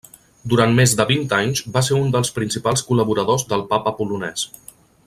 [0.53, 4.51] Durant més de vint anys va ser un dels principals col·laboradors del Papa polonès.